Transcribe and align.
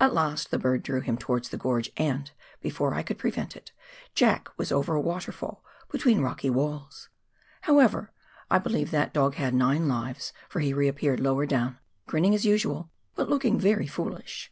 At 0.00 0.14
last 0.14 0.50
the 0.50 0.58
bird 0.58 0.82
drew 0.82 1.02
him 1.02 1.18
towards 1.18 1.50
the 1.50 1.58
gorge 1.58 1.92
and, 1.98 2.30
before 2.62 2.94
I 2.94 3.02
could 3.02 3.18
prevent 3.18 3.54
it, 3.54 3.70
Jack 4.14 4.48
was 4.56 4.72
over 4.72 4.94
a 4.94 5.00
waterfall 5.02 5.62
between 5.90 6.16
the 6.16 6.22
rocky 6.22 6.48
walls. 6.48 7.10
However, 7.60 8.10
I 8.50 8.60
believe 8.60 8.90
that 8.92 9.12
dog 9.12 9.34
had 9.34 9.52
nine 9.52 9.86
lives, 9.86 10.32
for 10.48 10.60
he 10.60 10.72
reappeared 10.72 11.20
lower 11.20 11.44
down, 11.44 11.78
grinning 12.06 12.34
as 12.34 12.46
usual, 12.46 12.88
but 13.14 13.28
looking 13.28 13.60
very 13.60 13.86
foolish 13.86 14.50